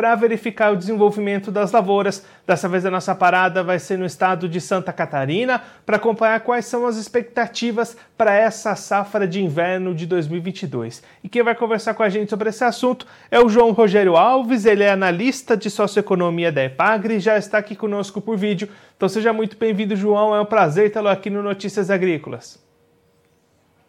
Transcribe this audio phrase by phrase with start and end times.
[0.00, 2.24] para verificar o desenvolvimento das lavouras.
[2.46, 6.64] Dessa vez a nossa parada vai ser no estado de Santa Catarina para acompanhar quais
[6.64, 11.02] são as expectativas para essa safra de inverno de 2022.
[11.22, 14.64] E quem vai conversar com a gente sobre esse assunto é o João Rogério Alves,
[14.64, 18.70] ele é analista de socioeconomia da EPAGRE e já está aqui conosco por vídeo.
[18.96, 20.34] Então seja muito bem-vindo, João.
[20.34, 22.69] É um prazer tê-lo aqui no Notícias Agrícolas.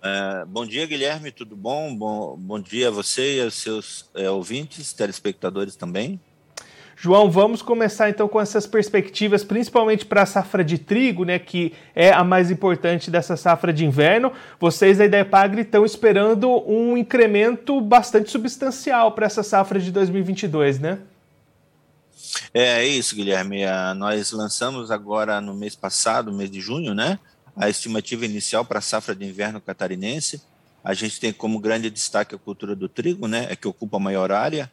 [0.03, 1.95] É, bom dia, Guilherme, tudo bom?
[1.95, 2.35] bom?
[2.35, 6.19] Bom dia a você e aos seus é, ouvintes, telespectadores também.
[6.97, 11.73] João, vamos começar então com essas perspectivas, principalmente para a safra de trigo, né, que
[11.95, 14.31] é a mais importante dessa safra de inverno.
[14.59, 20.99] Vocês da Epagre estão esperando um incremento bastante substancial para essa safra de 2022, né?
[22.53, 23.65] É, é isso, Guilherme.
[23.65, 27.17] Ah, nós lançamos agora no mês passado, mês de junho, né?
[27.55, 30.41] A estimativa inicial para a safra de inverno catarinense.
[30.83, 33.99] A gente tem como grande destaque a cultura do trigo, né, é que ocupa a
[33.99, 34.71] maior área,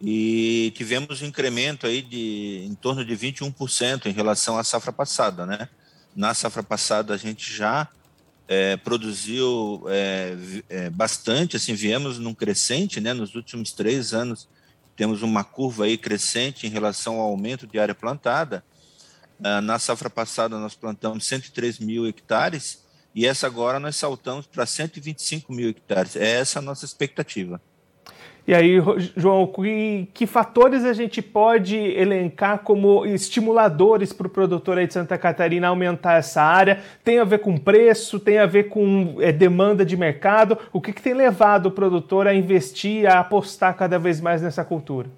[0.00, 5.46] e tivemos um incremento aí de em torno de 21% em relação à safra passada,
[5.46, 5.68] né?
[6.16, 7.88] Na safra passada a gente já
[8.48, 10.36] é, produziu é,
[10.68, 13.14] é, bastante, assim, viemos num crescente, né?
[13.14, 14.48] Nos últimos três anos
[14.96, 18.64] temos uma curva aí crescente em relação ao aumento de área plantada,
[19.62, 22.82] na safra passada, nós plantamos 103 mil hectares
[23.14, 26.16] e essa agora nós saltamos para 125 mil hectares.
[26.16, 27.60] É essa a nossa expectativa.
[28.44, 28.76] E aí,
[29.16, 34.94] João, que, que fatores a gente pode elencar como estimuladores para o produtor aí de
[34.94, 36.80] Santa Catarina aumentar essa área?
[37.04, 40.58] Tem a ver com preço, tem a ver com é, demanda de mercado?
[40.72, 44.64] O que, que tem levado o produtor a investir, a apostar cada vez mais nessa
[44.64, 45.08] cultura?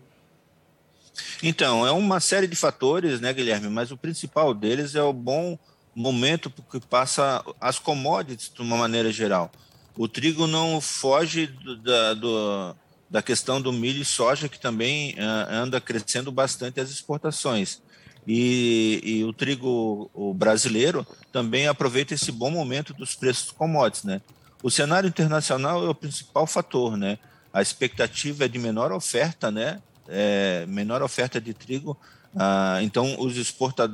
[1.43, 3.69] Então, é uma série de fatores, né, Guilherme?
[3.69, 5.59] Mas o principal deles é o bom
[5.95, 9.51] momento que passa as commodities de uma maneira geral.
[9.97, 12.77] O trigo não foge do, da, do,
[13.09, 17.81] da questão do milho e soja, que também uh, anda crescendo bastante as exportações.
[18.27, 24.23] E, e, o trigo o brasileiro também aproveita esse bom momento dos preços commodities, né?
[24.63, 27.19] O cenário internacional é o principal fator, né?
[27.53, 29.81] A expectativa é de menor oferta, né?
[30.09, 31.99] É, menor oferta de trigo,
[32.37, 33.37] ah, então os,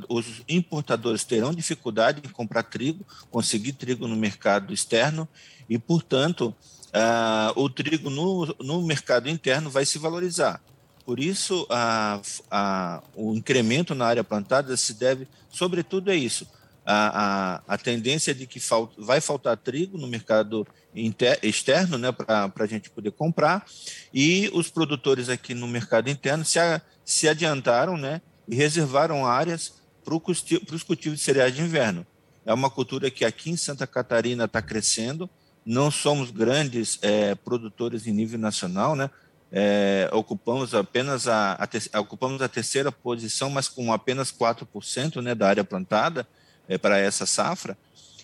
[0.09, 5.29] os importadores terão dificuldade em comprar trigo, conseguir trigo no mercado externo
[5.69, 6.55] e, portanto,
[6.93, 10.61] ah, o trigo no, no mercado interno vai se valorizar.
[11.05, 16.47] Por isso, a, a, o incremento na área plantada se deve, sobretudo, a isso.
[16.93, 18.61] A, a, a tendência de que
[18.99, 23.65] vai faltar trigo no mercado inter, externo, né, para a gente poder comprar,
[24.13, 29.75] e os produtores aqui no mercado interno se, a, se adiantaram né, e reservaram áreas
[30.05, 32.05] para os cultivos de cereais de inverno.
[32.45, 35.31] É uma cultura que aqui em Santa Catarina está crescendo,
[35.65, 39.11] não somos grandes é, produtores em nível nacional, né?
[39.53, 41.59] É, ocupamos apenas a,
[41.93, 46.27] a, ocupamos a terceira posição, mas com apenas 4% né, da área plantada
[46.71, 47.77] é, para essa safra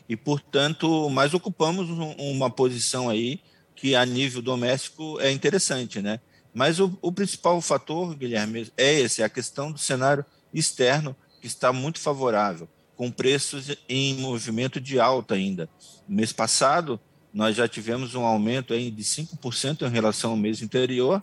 [0.09, 3.41] e, portanto, mas ocupamos um, uma posição aí
[3.75, 6.21] que a nível doméstico é interessante, né?
[6.55, 10.25] Mas o, o, principal fator, Guilherme, é esse, é a questão do cenário
[10.55, 15.69] externo que está muito favorável, com preços em movimento de alta ainda.
[16.09, 16.99] No mês passado,
[17.35, 21.23] nós já tivemos um aumento aí de 5% em relação ao mês anterior,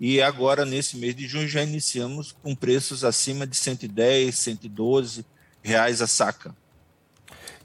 [0.00, 5.24] e agora, nesse mês de junho, já iniciamos com preços acima de 110, 112
[5.62, 6.56] reais a saca.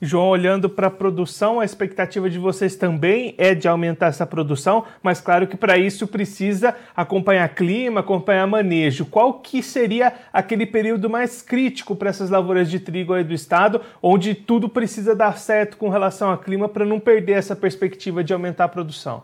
[0.02, 4.86] João, olhando para a produção, a expectativa de vocês também é de aumentar essa produção,
[5.02, 9.06] mas claro que para isso precisa acompanhar clima, acompanhar manejo.
[9.06, 13.82] Qual que seria aquele período mais crítico para essas lavouras de trigo aí do estado,
[14.02, 18.34] onde tudo precisa dar certo com relação ao clima para não perder essa perspectiva de
[18.34, 19.24] aumentar a produção?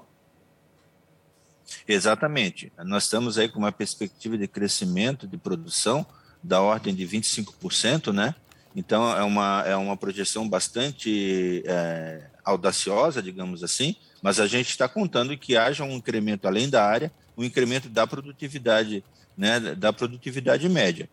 [1.88, 2.72] Exatamente.
[2.86, 6.06] Nós estamos aí com uma perspectiva de crescimento de produção
[6.42, 8.36] da ordem de 25%, né?
[8.75, 14.88] Então, é uma, é uma projeção bastante é, audaciosa, digamos assim, mas a gente está
[14.88, 19.04] contando que haja um incremento além da área, um incremento da produtividade,
[19.38, 21.10] né, da produtividade média.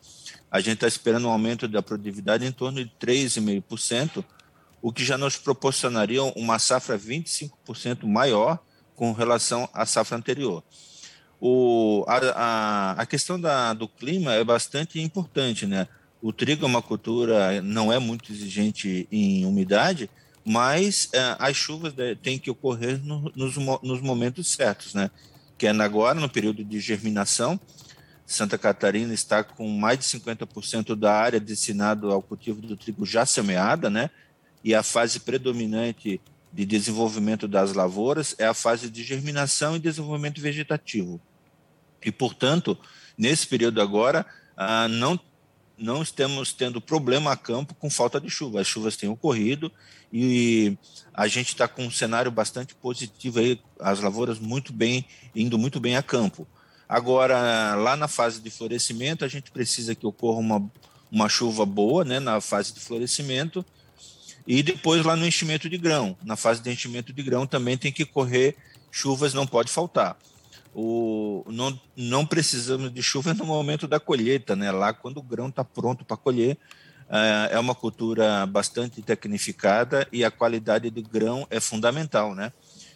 [0.51, 4.25] A gente está esperando um aumento da produtividade em torno de 3,5%,
[4.83, 8.59] o que já nos proporcionaria uma safra 25% maior
[8.97, 10.63] com relação à safra anterior.
[11.41, 15.89] O, a, a, a questão da, do clima é bastante importante, né?
[16.22, 20.11] O trigo é uma cultura, não é muito exigente em umidade,
[20.44, 25.11] mas é, as chuvas têm que ocorrer no, nos, nos momentos certos, né?
[25.56, 27.58] Que é agora, no período de germinação,
[28.26, 33.26] Santa Catarina está com mais de 50% da área destinada ao cultivo do trigo já
[33.26, 34.08] semeada, né?
[34.62, 36.20] E a fase predominante
[36.52, 41.20] de desenvolvimento das lavouras é a fase de germinação e desenvolvimento vegetativo.
[42.05, 42.78] E, portanto,
[43.17, 44.25] nesse período agora,
[44.56, 45.19] ah, não,
[45.81, 48.61] não estamos tendo problema a campo com falta de chuva.
[48.61, 49.73] As chuvas têm ocorrido
[50.12, 50.77] e
[51.15, 55.05] a gente está com um cenário bastante positivo aí, as lavouras muito bem,
[55.35, 56.47] indo muito bem a campo.
[56.88, 60.71] Agora, lá na fase de florescimento, a gente precisa que ocorra uma,
[61.11, 63.65] uma chuva boa, né, na fase de florescimento,
[64.47, 66.17] e depois lá no enchimento de grão.
[66.23, 68.56] Na fase de enchimento de grão também tem que correr
[68.91, 70.19] chuvas, não pode faltar.
[70.75, 74.70] O, não, não precisamos de chuva no momento da colheita, né?
[74.70, 76.56] Lá quando o grão está pronto para colher,
[77.08, 82.52] é, é uma cultura bastante tecnificada e a qualidade do grão é fundamental, né?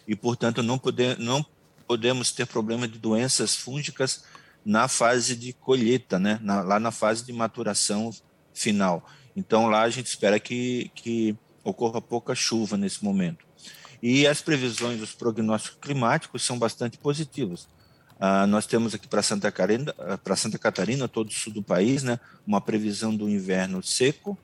[0.07, 1.45] E portanto não, poder, não
[1.85, 4.23] podemos ter problema de doenças fúngicas
[4.63, 6.39] na fase de colheita, né?
[6.41, 8.09] Na, lá na fase de maturação
[8.53, 9.05] final.
[9.35, 13.45] Então lá a gente espera que, que ocorra pouca chuva nesse momento.
[14.07, 17.67] E as previsões dos prognósticos climáticos são bastante positivas.
[18.19, 22.03] Ah, nós temos aqui para Santa Catarina, para Santa Catarina, todo o sul do país,
[22.03, 24.37] né, uma previsão do inverno seco,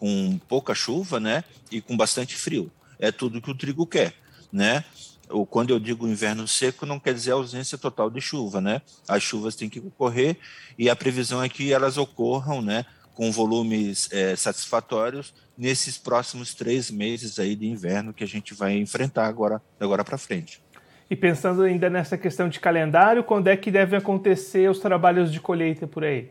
[0.00, 2.72] com pouca chuva, né, e com bastante frio.
[2.98, 4.14] É tudo que o trigo quer,
[4.52, 4.84] né?
[5.28, 8.82] ou quando eu digo inverno seco, não quer dizer ausência total de chuva, né?
[9.08, 10.36] As chuvas têm que ocorrer
[10.78, 12.84] e a previsão é que elas ocorram, né?
[13.14, 18.76] Com volumes é, satisfatórios nesses próximos três meses aí de inverno que a gente vai
[18.76, 20.60] enfrentar agora, agora para frente.
[21.08, 25.38] E pensando ainda nessa questão de calendário, quando é que devem acontecer os trabalhos de
[25.38, 26.30] colheita por aí?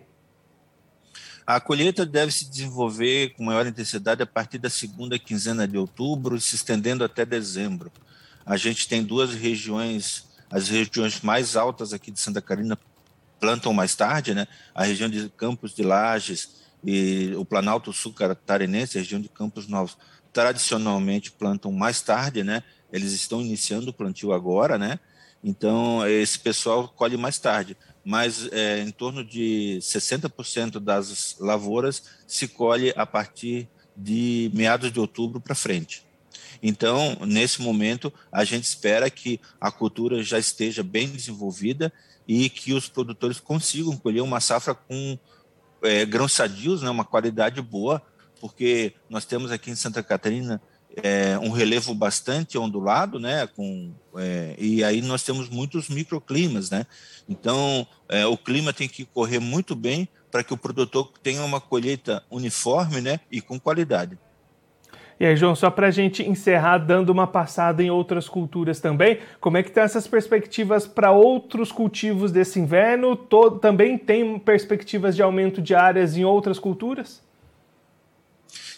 [1.45, 6.39] A colheita deve se desenvolver com maior intensidade a partir da segunda quinzena de outubro,
[6.39, 7.91] se estendendo até dezembro.
[8.45, 12.77] A gente tem duas regiões, as regiões mais altas aqui de Santa Catarina
[13.39, 14.47] plantam mais tarde, né?
[14.74, 19.97] A região de Campos de Lages e o Planalto Sul Catarinense, região de Campos Novos,
[20.31, 22.63] tradicionalmente plantam mais tarde, né?
[22.91, 25.00] Eles estão iniciando o plantio agora, né?
[25.44, 32.47] Então, esse pessoal colhe mais tarde, mas é, em torno de 60% das lavouras se
[32.47, 36.03] colhe a partir de meados de outubro para frente.
[36.62, 41.91] Então, nesse momento, a gente espera que a cultura já esteja bem desenvolvida
[42.25, 45.19] e que os produtores consigam colher uma safra com
[45.83, 48.01] é, grãos sadios, né, uma qualidade boa,
[48.39, 50.62] porque nós temos aqui em Santa Catarina
[50.95, 56.85] é, um relevo bastante ondulado, né, com, é, e aí nós temos muitos microclimas, né,
[57.27, 61.62] então é, o clima tem que correr muito bem para que o produtor tenha uma
[61.62, 64.18] colheita uniforme, né, e com qualidade.
[65.19, 69.19] E aí, João, só para a gente encerrar, dando uma passada em outras culturas também,
[69.39, 73.15] como é que estão essas perspectivas para outros cultivos desse inverno?
[73.15, 77.21] Todo, também tem perspectivas de aumento de áreas em outras culturas?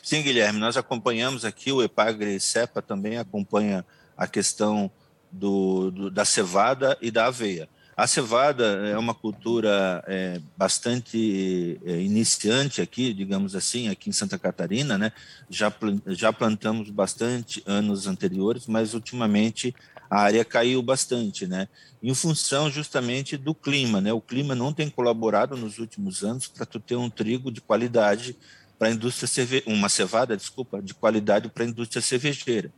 [0.03, 3.83] Sim, Guilherme, nós acompanhamos aqui, o Epagre Cepa também acompanha
[4.15, 4.91] a questão
[5.31, 7.67] do, do, da cevada e da aveia.
[7.97, 14.37] A cevada é uma cultura é, bastante é, iniciante aqui, digamos assim, aqui em Santa
[14.37, 15.13] Catarina, né?
[15.49, 15.73] Já,
[16.07, 19.73] já plantamos bastante anos anteriores, mas ultimamente
[20.09, 21.69] a área caiu bastante, né?
[22.03, 24.11] Em função justamente do clima, né?
[24.11, 28.35] O clima não tem colaborado nos últimos anos para tu ter um trigo de qualidade
[28.77, 29.63] para a indústria cerve...
[29.65, 32.71] uma cevada, desculpa, de qualidade para a indústria cervejeira.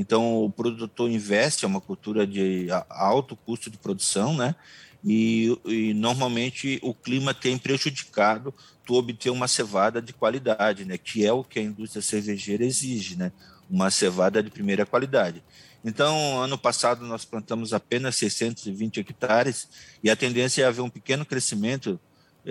[0.00, 4.56] Então, o produtor investe, é uma cultura de alto custo de produção, né?
[5.04, 10.96] E, e, normalmente o clima tem prejudicado tu obter uma cevada de qualidade, né?
[10.96, 13.30] Que é o que a indústria cervejeira exige, né?
[13.68, 15.44] Uma cevada de primeira qualidade.
[15.84, 19.68] Então, ano passado nós plantamos apenas 620 hectares
[20.02, 22.00] e a tendência é haver um pequeno crescimento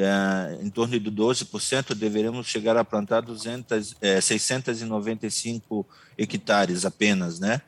[0.01, 5.85] é, em torno de 12%, deveremos chegar a plantar 200, é, 695
[6.17, 7.61] hectares apenas, né?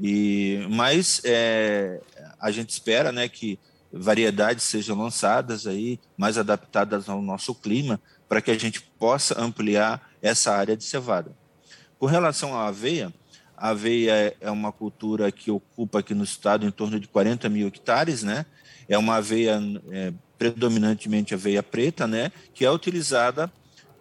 [0.00, 2.00] E, mas é,
[2.40, 3.58] a gente espera né, que
[3.92, 10.10] variedades sejam lançadas aí, mais adaptadas ao nosso clima, para que a gente possa ampliar
[10.20, 11.32] essa área de cevada.
[11.98, 13.12] Com relação à aveia,
[13.58, 17.68] a aveia é uma cultura que ocupa aqui no estado em torno de 40 mil
[17.68, 18.46] hectares, né?
[18.88, 19.60] É uma aveia
[19.90, 23.52] é, predominantemente aveia preta, né, que é utilizada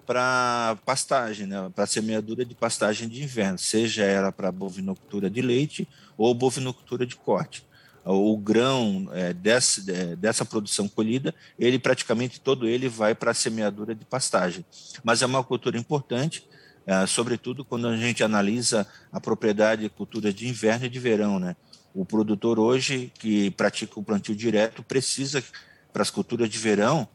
[0.05, 5.85] para pastagem, né, para semeadura de pastagem de inverno, seja ela para bovinocultura de leite
[6.17, 7.65] ou bovinocultura de corte.
[8.05, 13.93] O grão é, dessa, é, dessa produção colhida, ele praticamente todo ele vai para semeadura
[13.93, 14.63] de pastagem.
[15.03, 16.56] Mas é uma cultura importante, é,
[17.05, 21.37] sobretudo quando a gente analisa a propriedade de cultura de inverno e de verão.
[21.39, 21.55] Né?
[21.93, 25.43] O produtor hoje que pratica o plantio direto precisa
[25.91, 27.07] para as culturas de verão,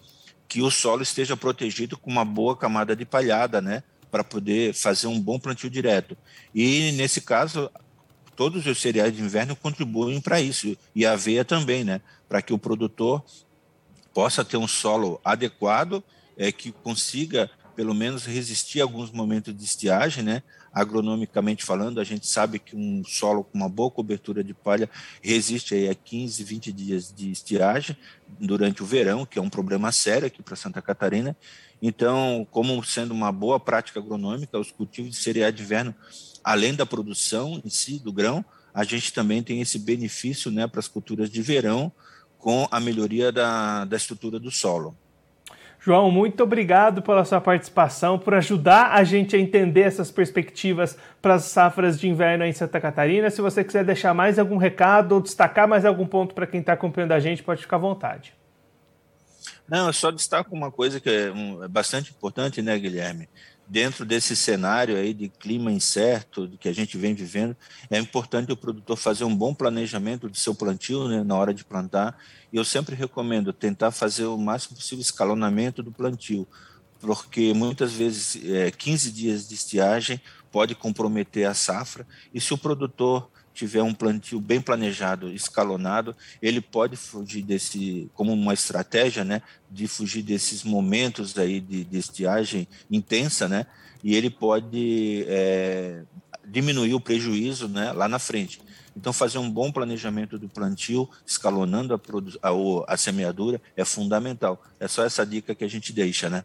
[0.48, 3.82] que o solo esteja protegido com uma boa camada de palhada, né?
[4.10, 6.16] Para poder fazer um bom plantio direto.
[6.54, 7.70] E nesse caso,
[8.36, 12.00] todos os cereais de inverno contribuem para isso, e a aveia também, né?
[12.28, 13.24] Para que o produtor
[14.12, 16.02] possa ter um solo adequado,
[16.36, 20.42] é, que consiga pelo menos resistir a alguns momentos de estiagem, né?
[20.72, 24.88] Agronomicamente falando, a gente sabe que um solo com uma boa cobertura de palha
[25.20, 27.96] resiste aí a 15, 20 dias de estiagem
[28.38, 31.36] durante o verão, que é um problema sério aqui para Santa Catarina.
[31.80, 35.94] Então, como sendo uma boa prática agronômica, os cultivos de cereais de inverno,
[36.42, 40.80] além da produção em si do grão, a gente também tem esse benefício né, para
[40.80, 41.92] as culturas de verão
[42.38, 44.96] com a melhoria da, da estrutura do solo.
[45.84, 51.34] João, muito obrigado pela sua participação, por ajudar a gente a entender essas perspectivas para
[51.34, 53.28] as safras de inverno em Santa Catarina.
[53.30, 56.74] Se você quiser deixar mais algum recado ou destacar mais algum ponto para quem está
[56.74, 58.32] acompanhando a gente, pode ficar à vontade.
[59.68, 63.28] Não, eu só destaco uma coisa que é, um, é bastante importante, né, Guilherme?
[63.72, 67.56] Dentro desse cenário aí de clima incerto que a gente vem vivendo,
[67.88, 71.64] é importante o produtor fazer um bom planejamento de seu plantio né, na hora de
[71.64, 72.18] plantar.
[72.52, 76.46] E eu sempre recomendo tentar fazer o máximo possível escalonamento do plantio,
[77.00, 82.06] porque muitas vezes é, 15 dias de estiagem pode comprometer a safra.
[82.34, 88.32] E se o produtor tiver um plantio bem planejado, escalonado, ele pode fugir desse, como
[88.32, 93.66] uma estratégia, né, de fugir desses momentos aí de, de estiagem intensa, né,
[94.02, 96.02] e ele pode é,
[96.46, 98.60] diminuir o prejuízo, né, lá na frente.
[98.96, 104.62] Então, fazer um bom planejamento do plantio, escalonando a, a, a semeadura, é fundamental.
[104.78, 106.44] É só essa dica que a gente deixa, né?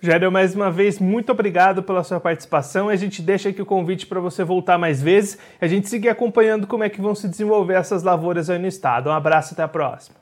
[0.00, 2.90] Jairo, mais uma vez, muito obrigado pela sua participação.
[2.90, 6.66] A gente deixa aqui o convite para você voltar mais vezes a gente seguir acompanhando
[6.66, 9.08] como é que vão se desenvolver essas lavouras aí no estado.
[9.08, 10.16] Um abraço até a próxima.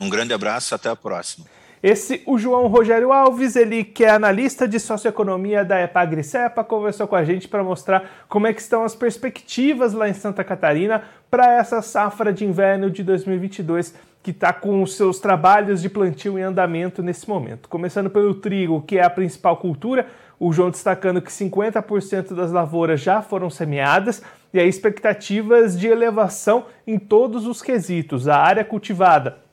[0.00, 1.46] Um grande abraço, até a próxima.
[1.86, 7.14] Esse, o João Rogério Alves, ele que é analista de socioeconomia da Epagricepa, conversou com
[7.14, 11.58] a gente para mostrar como é que estão as perspectivas lá em Santa Catarina para
[11.58, 16.42] essa safra de inverno de 2022 que está com os seus trabalhos de plantio em
[16.42, 17.68] andamento nesse momento.
[17.68, 20.06] Começando pelo trigo, que é a principal cultura,
[20.40, 24.22] o João destacando que 50% das lavouras já foram semeadas
[24.54, 28.26] e há expectativas de elevação em todos os quesitos.
[28.26, 29.43] A área cultivada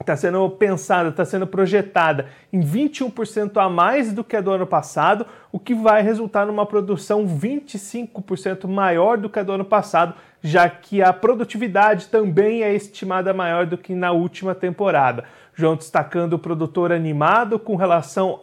[0.00, 4.66] está sendo pensada, está sendo projetada em 21% a mais do que a do ano
[4.66, 10.14] passado, o que vai resultar numa produção 25% maior do que a do ano passado,
[10.42, 15.24] já que a produtividade também é estimada maior do que na última temporada.
[15.60, 18.38] João destacando o produtor animado com relação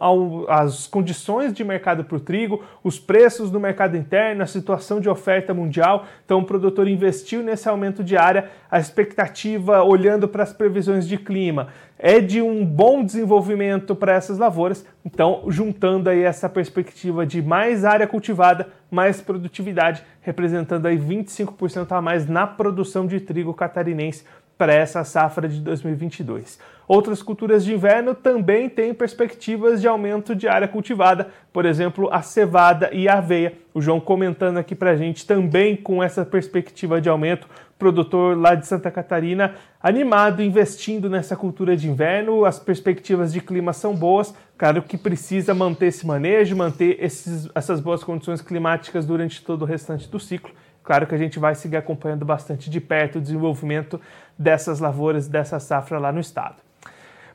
[0.48, 5.08] às condições de mercado para o trigo, os preços no mercado interno, a situação de
[5.08, 6.06] oferta mundial.
[6.24, 8.48] Então, o produtor investiu nesse aumento de área.
[8.70, 14.38] A expectativa, olhando para as previsões de clima, é de um bom desenvolvimento para essas
[14.38, 14.86] lavouras.
[15.04, 22.00] Então, juntando aí essa perspectiva de mais área cultivada, mais produtividade, representando aí 25% a
[22.00, 24.24] mais na produção de trigo catarinense
[24.58, 26.58] para essa safra de 2022.
[26.88, 32.22] Outras culturas de inverno também têm perspectivas de aumento de área cultivada, por exemplo, a
[32.22, 33.52] cevada e a aveia.
[33.72, 37.46] O João comentando aqui para a gente também com essa perspectiva de aumento,
[37.78, 42.44] produtor lá de Santa Catarina animado, investindo nessa cultura de inverno.
[42.44, 47.80] As perspectivas de clima são boas, claro que precisa manter esse manejo, manter esses, essas
[47.80, 50.50] boas condições climáticas durante todo o restante do ciclo.
[50.88, 54.00] Claro que a gente vai seguir acompanhando bastante de perto o desenvolvimento
[54.38, 56.54] dessas lavouras, dessa safra lá no estado.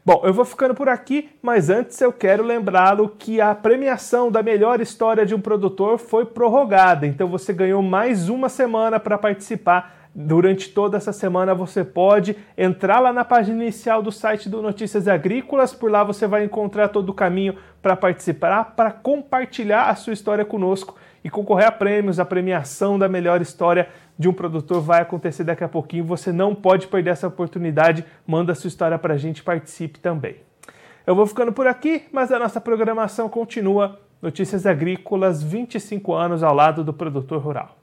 [0.03, 4.41] Bom, eu vou ficando por aqui, mas antes eu quero lembrá-lo que a premiação da
[4.41, 10.09] melhor história de um produtor foi prorrogada, então você ganhou mais uma semana para participar.
[10.15, 15.07] Durante toda essa semana você pode entrar lá na página inicial do site do Notícias
[15.07, 20.13] Agrícolas, por lá você vai encontrar todo o caminho para participar, para compartilhar a sua
[20.13, 22.19] história conosco e concorrer a prêmios.
[22.19, 26.03] A premiação da melhor história de um produtor vai acontecer daqui a pouquinho.
[26.05, 28.05] Você não pode perder essa oportunidade.
[28.25, 30.37] Manda sua história para a gente, participe também.
[31.05, 33.99] Eu vou ficando por aqui, mas a nossa programação continua.
[34.21, 37.82] Notícias Agrícolas, 25 anos ao lado do produtor rural.